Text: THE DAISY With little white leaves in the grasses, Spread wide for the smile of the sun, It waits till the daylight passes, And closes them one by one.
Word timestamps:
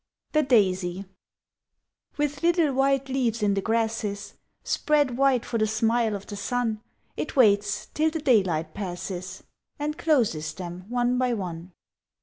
THE 0.31 0.41
DAISY 0.41 1.05
With 2.17 2.41
little 2.41 2.73
white 2.73 3.07
leaves 3.07 3.43
in 3.43 3.53
the 3.53 3.61
grasses, 3.61 4.33
Spread 4.63 5.15
wide 5.15 5.45
for 5.45 5.59
the 5.59 5.67
smile 5.67 6.15
of 6.15 6.25
the 6.25 6.35
sun, 6.35 6.81
It 7.15 7.35
waits 7.35 7.85
till 7.85 8.09
the 8.09 8.17
daylight 8.17 8.73
passes, 8.73 9.43
And 9.77 9.99
closes 9.99 10.55
them 10.55 10.85
one 10.89 11.19
by 11.19 11.35
one. 11.35 11.73